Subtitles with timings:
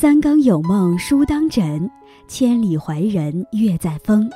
[0.00, 1.90] 三更有梦书当枕，
[2.26, 4.30] 千里怀人月在风。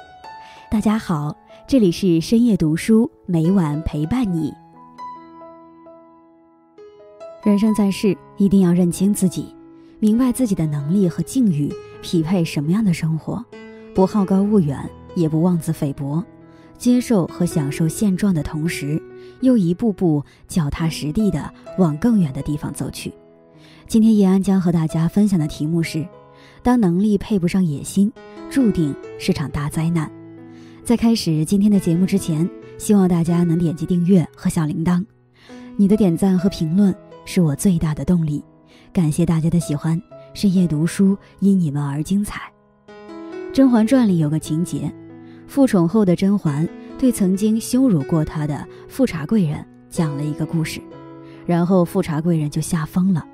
[0.70, 1.34] 大家好，
[1.66, 4.52] 这里是深夜读书，每晚陪伴你。
[7.42, 9.56] 人生在世，一定要认清自己，
[10.00, 11.72] 明白自己的能力和境遇
[12.02, 13.42] 匹配什么样的生活，
[13.94, 14.78] 不好高骛远，
[15.14, 16.22] 也不妄自菲薄，
[16.76, 19.02] 接受和享受现状的同时，
[19.40, 23.10] 又一步步脚踏实地的往更远的地方走去。
[23.86, 26.06] 今天叶安将和大家分享的题目是：
[26.62, 28.10] 当能力配不上野心，
[28.50, 30.10] 注定是场大灾难。
[30.82, 35.04] 在开始今天的节目之前，希望大家能点击订阅和小铃铛。
[35.76, 38.42] 你的点赞和评论是我最大的动力。
[38.92, 40.00] 感谢大家的喜欢，
[40.32, 42.40] 深夜读书因你们而精彩。
[43.52, 44.92] 《甄嬛传》里有个情节，
[45.46, 50.80] 复宠后的甄嬛对曾经羞辱过她的富察贵人讲了一个故事，
[51.46, 53.24] 然后富察贵人就吓疯了。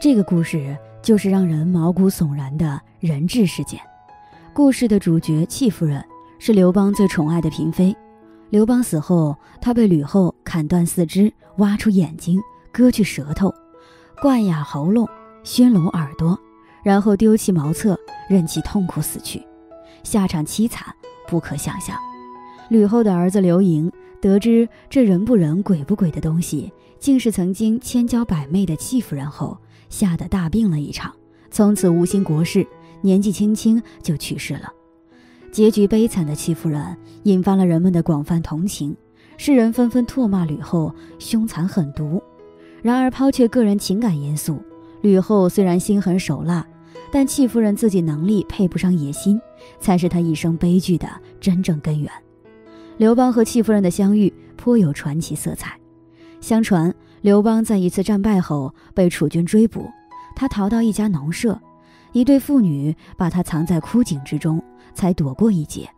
[0.00, 3.78] 这个故事就是让人毛骨悚然的人质事件。
[4.54, 6.02] 故事的主角戚夫人
[6.38, 7.94] 是刘邦最宠爱的嫔妃。
[8.48, 12.40] 刘邦死后，她被吕后砍断四肢，挖出眼睛，
[12.72, 13.52] 割去舌头，
[14.22, 15.06] 灌哑喉咙，
[15.44, 16.38] 熏聋耳朵，
[16.82, 17.94] 然后丢弃茅厕，
[18.26, 19.46] 任其痛苦死去，
[20.02, 20.86] 下场凄惨
[21.28, 21.94] 不可想象。
[22.70, 29.58] 吕后的儿子刘盈得知这人不人鬼不鬼的东西，竟是曾经千娇百媚的戚夫人后。
[29.90, 31.14] 吓得大病了一场，
[31.50, 32.66] 从此无心国事，
[33.02, 34.72] 年纪轻轻就去世了。
[35.52, 38.96] 结局悲惨的戚夫人引发了人们的广泛同情，
[39.36, 42.22] 世人纷纷唾骂吕后凶残狠毒。
[42.80, 44.62] 然而抛却个人情感因素，
[45.02, 46.66] 吕后虽然心狠手辣，
[47.10, 49.38] 但戚夫人自己能力配不上野心，
[49.80, 51.06] 才是她一生悲剧的
[51.40, 52.10] 真正根源。
[52.96, 55.76] 刘邦和戚夫人的相遇颇有传奇色彩，
[56.40, 56.94] 相传。
[57.20, 59.90] 刘邦在一次战败后被楚军追捕，
[60.34, 61.60] 他逃到一家农舍，
[62.12, 64.62] 一对妇女把他藏在枯井之中，
[64.94, 65.88] 才躲过一劫。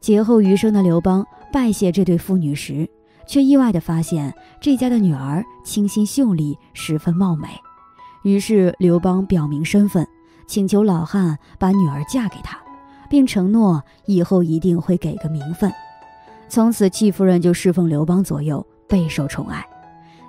[0.00, 2.88] 劫后余生的刘邦拜谢这对妇女时，
[3.26, 7.48] 却意外地发现这家的女儿清新秀丽，十分貌美。
[8.22, 10.06] 于是刘邦表明身份，
[10.46, 12.56] 请求老汉把女儿嫁给他，
[13.10, 15.72] 并承诺以后一定会给个名分。
[16.48, 19.66] 从此，戚夫人就侍奉刘邦左右，备受宠爱。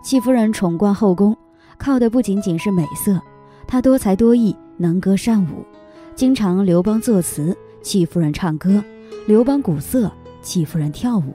[0.07, 1.35] 戚夫人宠冠后宫，
[1.77, 3.21] 靠的不仅仅是美色，
[3.67, 5.65] 她多才多艺，能歌善舞，
[6.15, 8.81] 经常刘邦作词，戚夫人唱歌；
[9.25, 10.09] 刘邦鼓瑟，
[10.41, 11.33] 戚夫人跳舞，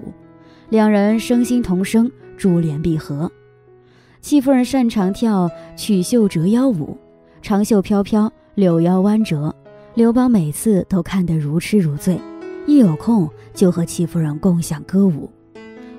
[0.71, 3.31] 两人声心同声，珠联璧合。
[4.23, 6.97] 戚夫人擅长跳曲袖折腰舞，
[7.43, 9.55] 长袖飘飘，柳腰弯折，
[9.93, 12.19] 刘邦每次都看得如痴如醉，
[12.67, 15.31] 一有空就和戚夫人共享歌舞。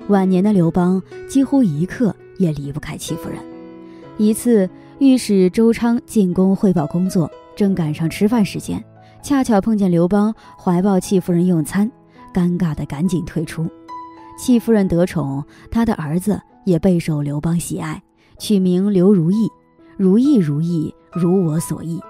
[0.08, 2.12] 晚年的刘邦几乎一刻。
[2.38, 3.38] 也离不开戚夫人。
[4.16, 4.68] 一次，
[4.98, 8.82] 御史周昌进宫汇报工作，正赶上吃饭时间，
[9.22, 11.90] 恰巧碰见刘邦怀抱戚夫人用餐，
[12.32, 13.68] 尴尬的赶紧退出。
[14.38, 18.02] 戚夫人得宠，她的儿子也备受刘邦喜爱，
[18.38, 19.48] 取名刘如意，
[19.96, 22.00] 如意如意，如我所意，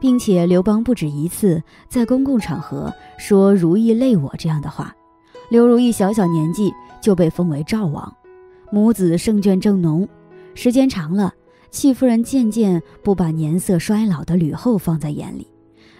[0.00, 4.94] 并且刘邦不止一次在公共场合说“如意累我”这样的话。
[5.48, 8.12] 刘如意小小年纪就被封为赵王。
[8.72, 10.08] 母子圣眷正浓，
[10.54, 11.34] 时间长了，
[11.72, 15.46] 戚夫人渐渐不把年色衰老的吕后放在眼里，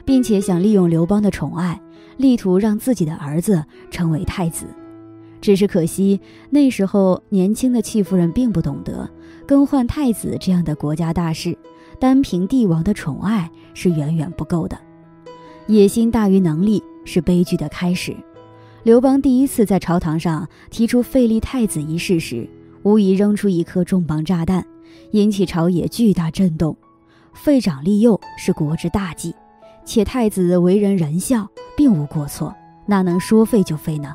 [0.04, 1.81] 并且想利用刘邦的宠爱，
[2.16, 4.66] 力图让自己的儿子成为太子。
[5.41, 9.10] 只是可惜，那时候年轻的戚夫人并不懂得
[9.47, 11.58] 更换太子这样的国家大事，
[11.98, 14.78] 单凭帝王的宠爱是远远不够的。
[15.66, 18.14] 野心大于能力是悲剧的开始。
[18.82, 22.48] 刘邦第一次在朝堂上提出废立太子一事时，
[22.83, 24.65] 无疑扔出一颗重磅炸弹，
[25.13, 26.77] 引起朝野巨大震动。
[27.35, 29.35] 废长立幼是国之大计，
[29.85, 32.55] 且太子为人仁孝，并无过错，
[32.87, 34.15] 哪能说废就废呢？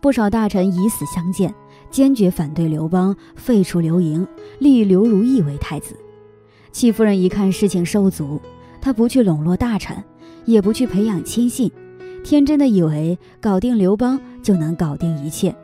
[0.00, 1.54] 不少大臣以死相见，
[1.90, 4.26] 坚决反对刘邦废除刘盈，
[4.58, 5.96] 立刘如意为太子。
[6.72, 8.40] 戚夫人一看事情受阻，
[8.80, 9.96] 她不去笼络大臣，
[10.44, 11.70] 也不去培养亲信，
[12.24, 15.54] 天真的以为搞定刘邦就能搞定一切。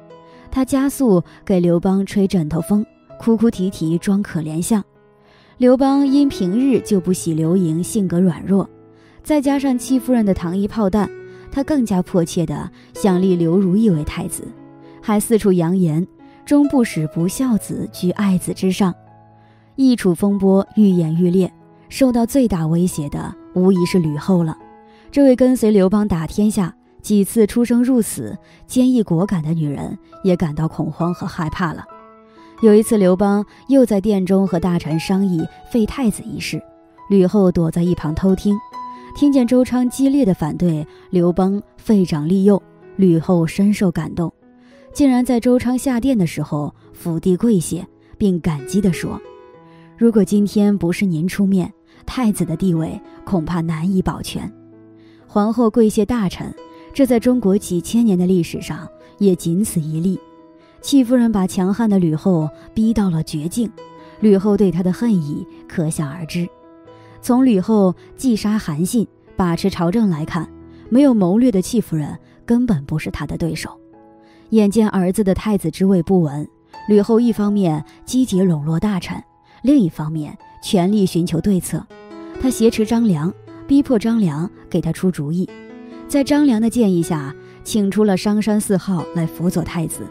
[0.50, 2.84] 他加速给刘邦吹枕头风，
[3.18, 4.82] 哭哭啼啼装可怜相。
[5.58, 8.68] 刘邦因平日就不喜刘盈性格软弱，
[9.22, 11.10] 再加上戚夫人的糖衣炮弹，
[11.50, 14.44] 他更加迫切地想立刘如意为太子，
[15.02, 16.06] 还四处扬言
[16.46, 18.94] 终不使不孝子居爱子之上。
[19.74, 21.52] 易楚风波愈演愈烈，
[21.88, 24.56] 受到最大威胁的无疑是吕后了。
[25.10, 26.74] 这位跟随刘邦打天下。
[27.02, 28.36] 几次出生入死、
[28.66, 31.84] 坚毅果敢的女人也感到恐慌和害怕了。
[32.60, 36.60] 有一次，刘邦又在殿中和大臣商议废太子一事，
[37.08, 38.58] 吕后躲在一旁偷听，
[39.14, 42.60] 听见周昌激烈的反对刘邦废长立幼，
[42.96, 44.32] 吕后深受感动，
[44.92, 47.86] 竟然在周昌下殿的时候伏地跪谢，
[48.18, 49.20] 并感激地说
[49.96, 51.72] ：“如果今天不是您出面，
[52.04, 54.52] 太子的地位恐怕难以保全。”
[55.28, 56.52] 皇后跪谢大臣，
[56.98, 60.18] 这在中国几千年的历史上也仅此一例。
[60.80, 63.70] 戚夫人把强悍的吕后逼到了绝境，
[64.18, 66.48] 吕后对她的恨意可想而知。
[67.22, 69.06] 从吕后击杀韩信、
[69.36, 70.50] 把持朝政来看，
[70.88, 73.78] 没有谋略的戚夫人根本不是她的对手。
[74.48, 76.48] 眼见儿子的太子之位不稳，
[76.88, 79.22] 吕后一方面积极笼络大臣，
[79.62, 81.86] 另一方面全力寻求对策。
[82.42, 83.32] 她挟持张良，
[83.68, 85.48] 逼迫张良给她出主意。
[86.08, 90.06] 在张良的建议下，请出了商山四号来辅佐太子。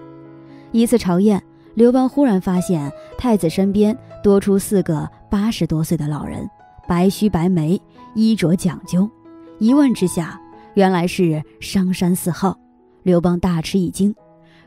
[0.72, 1.42] 一次朝宴，
[1.74, 6.48] 刘邦忽然发现太子身边多出四个八十多岁的老人，
[6.88, 7.82] 白须白眉，
[8.14, 9.10] 衣着讲究。
[9.58, 10.40] 一问之下，
[10.76, 12.56] 原来是商山四号。
[13.02, 14.14] 刘邦大吃一惊，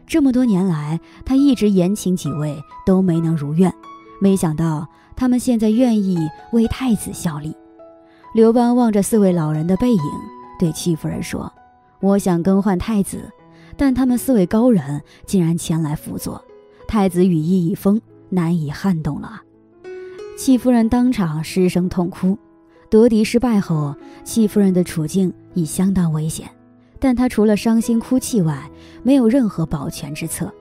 [0.09, 3.73] 这么多年来，他一直延请几位都没能如愿，
[4.21, 6.19] 没想到他们现在愿意
[6.53, 7.55] 为太子效力。
[8.35, 10.01] 刘邦望着四位老人的背影，
[10.61, 11.51] 对戚夫人说
[12.01, 13.33] ：“我想更换太子。”
[13.79, 16.45] 但他们四位高人竟然前来辅佐，
[16.87, 17.99] 太子羽翼已丰，
[18.29, 19.41] 难以撼动了。
[20.37, 22.39] 戚夫人当场失声痛哭。
[22.91, 26.47] 夺嫡失败后，戚夫人的处境已相当危险，
[26.99, 28.71] 但她除了伤心哭泣外，
[29.03, 30.53] 没有任何保全之策。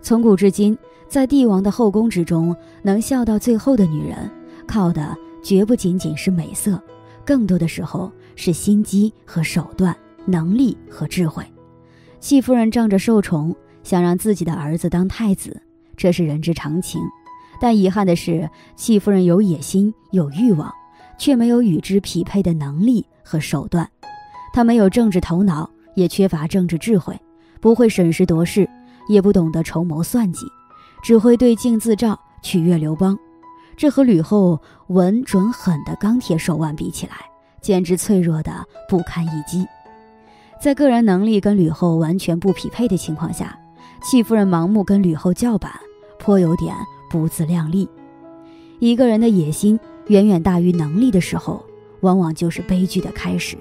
[0.00, 0.78] 从古至今，
[1.08, 4.30] 在帝王的后宫之中，能笑到最后的女人，
[4.66, 6.80] 靠的绝不仅仅是美色，
[7.26, 9.94] 更多的时候是心机和手段、
[10.26, 11.44] 能力和智慧。
[12.20, 15.60] 戚夫人仗着受宠，想让自己的儿子当太子，
[15.96, 17.00] 这是人之常情。
[17.60, 20.72] 但遗憾的是，戚夫人有野心、有欲望，
[21.18, 23.90] 却没有与之匹配的能力和手段。
[24.52, 27.18] 她没有政治头脑，也缺乏政治智慧，
[27.60, 28.68] 不会审时度势，
[29.08, 30.46] 也不懂得筹谋算计，
[31.02, 33.18] 只会对镜自照，取悦刘邦。
[33.76, 37.12] 这和吕后稳准狠的钢铁手腕比起来，
[37.60, 39.66] 简直脆弱的不堪一击。
[40.58, 43.58] 在个人能力跟吕后完全不匹配的情况下，
[44.02, 45.70] 戚夫人盲目跟吕后叫板，
[46.18, 46.74] 颇有点
[47.10, 47.86] 不自量力。
[48.78, 51.62] 一个人的野心远远大于能力的时候，
[52.00, 53.56] 往往就是悲剧的开始。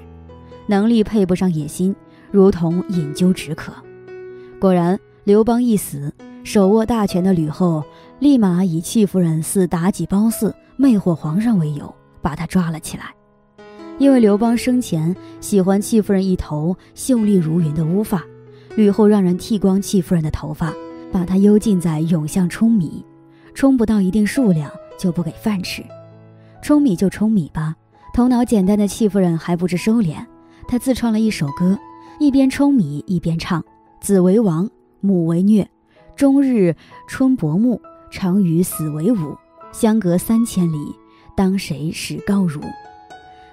[0.68, 1.94] 能力配不上野心，
[2.32, 3.74] 如同饮鸩止渴。
[4.60, 6.14] 果然，刘邦一死，
[6.44, 7.84] 手握大权的吕后
[8.20, 13.14] 立马以戚夫人似妲己褒姒、魅惑皇上为由，把她抓了起来。
[13.98, 18.24] 因为刘邦生前喜欢戚夫人一头秀丽如云的乌发，
[18.76, 20.74] 吕后让人剃光戚夫人的头发，
[21.12, 23.06] 把她幽禁在永巷舂米，
[23.54, 25.84] 冲不到一定数量就不给饭吃。
[26.62, 27.76] 舂米就舂米吧，
[28.14, 30.26] 头脑简单的戚夫人还不知收敛，
[30.68, 31.78] 她自创了一首歌，
[32.20, 33.64] 一边舂米一边唱
[34.00, 34.70] ：“子为王，
[35.02, 35.70] 母为虐，
[36.16, 36.76] 终日
[37.08, 39.38] 春薄暮，常与死为伍，
[39.72, 40.78] 相隔三千里，
[41.36, 42.62] 当谁使高儒？”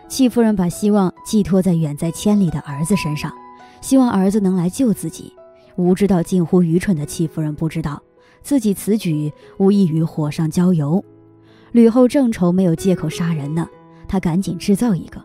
[0.09, 3.33] 戚夫人把希望寄托在远在千里的儿子身上，
[3.81, 5.33] 希望儿子能来救自己。
[5.77, 8.03] 无知到近乎愚蠢的戚夫人不知道，
[8.43, 11.03] 自己此举无异于火上浇油。
[11.71, 13.67] 吕后正愁没有借口杀人呢，
[14.06, 15.25] 她赶紧制造一个。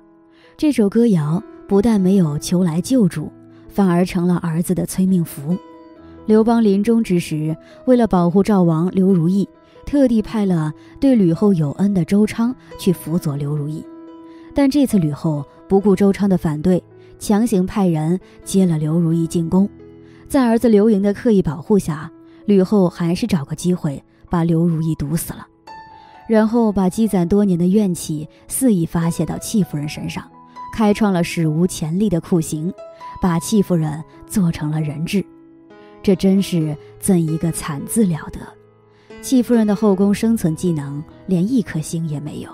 [0.55, 3.29] 这首歌谣不但没有求来救助，
[3.67, 5.57] 反而成了儿子的催命符。
[6.27, 7.55] 刘邦临终之时，
[7.85, 9.47] 为了保护赵王刘如意，
[9.85, 13.81] 特地派了对吕后有恩的周昌去辅佐刘如意。
[14.53, 16.83] 但这次吕后不顾周昌的反对，
[17.17, 19.69] 强行派人接了刘如意进宫，
[20.27, 22.11] 在儿子刘盈的刻意保护下，
[22.45, 25.47] 吕后还是找个机会把刘如意毒死了，
[26.27, 30.29] 然后把积攒多年的怨气肆意发泄到戚夫人身上，
[30.75, 32.73] 开创了史无前例的酷刑，
[33.21, 35.25] 把戚夫人做成了人质。
[36.07, 38.39] 这真是怎一个惨字了得！
[39.21, 42.49] 戚夫人的后宫生存技能连一颗星也没有。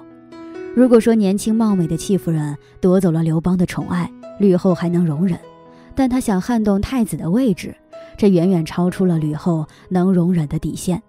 [0.76, 5.38] 如果说年轻貌美的戚夫人夺走了刘邦的宠爱，吕后还能容忍，
[5.94, 7.76] 但她想撼动太子的位置，
[8.18, 11.00] 这远远超出了吕后能容忍的底线。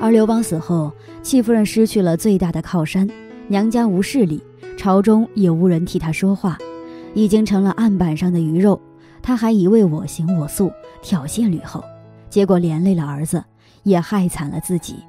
[0.00, 0.90] 而刘邦死后，
[1.22, 3.06] 戚夫人失去了最大的靠山，
[3.48, 4.40] 娘家无势力，
[4.78, 6.56] 朝中也无人替她说话，
[7.12, 8.80] 已经成了案板上的鱼肉。
[9.24, 11.82] 他还一味我行我素，挑衅吕后，
[12.28, 13.42] 结果连累了儿子，
[13.82, 15.02] 也害惨了自己。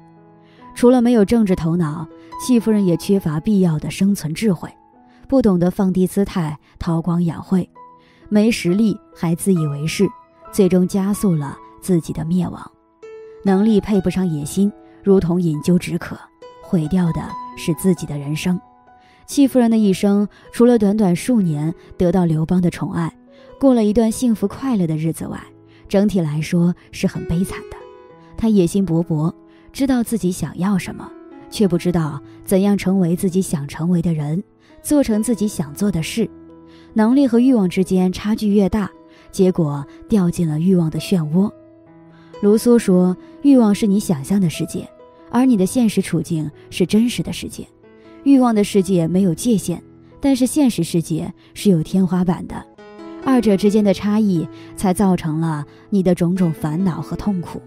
[0.74, 2.08] 除了没有政治头脑，
[2.40, 4.70] 戚夫人也缺乏必要的生存智慧，
[5.28, 7.68] 不懂得放低姿态、韬光养晦，
[8.30, 10.08] 没实力还自以为是，
[10.50, 12.70] 最终加速了自己的灭亡。
[13.44, 14.72] 能力配不上野心，
[15.04, 16.16] 如同饮鸩止渴，
[16.62, 17.20] 毁掉的
[17.58, 18.58] 是自己的人生。
[19.26, 23.12] 戚夫人的一生，除了短短数年得到刘邦的宠爱，
[23.58, 25.40] 过了一段幸福快乐的日子外，
[25.88, 27.76] 整体来说是很悲惨的。
[28.36, 29.32] 他野心勃勃，
[29.72, 31.10] 知道自己想要什么，
[31.50, 34.42] 却不知道怎样成为自己想成为的人，
[34.82, 36.28] 做成自己想做的事。
[36.92, 38.90] 能力和欲望之间差距越大，
[39.30, 41.50] 结果掉进了欲望的漩涡。
[42.42, 44.86] 卢梭说：“欲望是你想象的世界，
[45.30, 47.66] 而你的现实处境是真实的世界。
[48.24, 49.82] 欲望的世界没有界限，
[50.20, 52.62] 但是现实世界是有天花板的。
[53.26, 57.60] 二者之间的差异，才造成了你的种种烦恼和痛苦。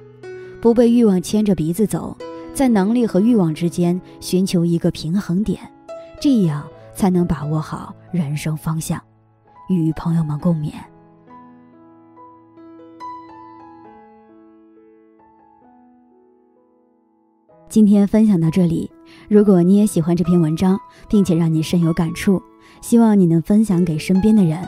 [0.61, 2.17] 不被欲望牵着鼻子走，
[2.53, 5.59] 在能力和欲望之间寻求一个平衡点，
[6.21, 8.99] 这样才能把握好人生方向。”
[9.69, 10.71] 与朋友们共勉。
[17.67, 18.89] 今天分享到这里，
[19.27, 22.41] 如果你也喜欢这篇文章，并且让你深有感触，
[22.81, 24.67] 希望你能分享给身边的人，